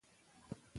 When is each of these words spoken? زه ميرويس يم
زه 0.03 0.07
ميرويس 0.09 0.57
يم 0.63 0.69